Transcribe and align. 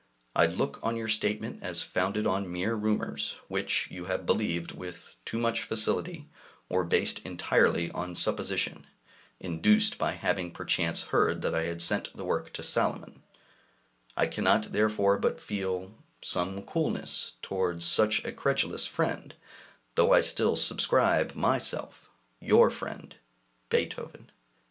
I 0.35 0.47
look 0.47 0.79
on 0.81 0.95
your 0.95 1.07
statement 1.07 1.61
as 1.61 1.83
founded 1.83 2.25
on 2.25 2.51
mere 2.51 2.73
rumors, 2.73 3.35
which 3.49 3.87
you 3.91 4.05
have 4.05 4.25
believed 4.25 4.71
with 4.71 5.15
too 5.25 5.37
much 5.37 5.61
facility, 5.61 6.27
or 6.69 6.83
based 6.83 7.19
entirely 7.19 7.91
on 7.91 8.15
supposition, 8.15 8.87
induced 9.39 9.99
by 9.99 10.13
having 10.13 10.49
perchance 10.53 11.03
heard 11.03 11.43
that 11.43 11.53
I 11.53 11.65
had 11.65 11.83
sent 11.83 12.17
the 12.17 12.25
work 12.25 12.51
to 12.53 12.63
Salomon; 12.63 13.21
I 14.17 14.25
cannot, 14.25 14.71
therefore, 14.71 15.19
but 15.19 15.39
feel 15.39 15.91
some 16.23 16.63
coolness 16.63 17.33
towards 17.43 17.85
such 17.85 18.25
a 18.25 18.31
credulous 18.31 18.87
friend, 18.87 19.35
though 19.93 20.13
I 20.13 20.21
still 20.21 20.55
subscribe 20.55 21.35
myself 21.35 22.09
Your 22.39 22.71
friend, 22.71 23.15
BEETHOVEN. 23.69 24.31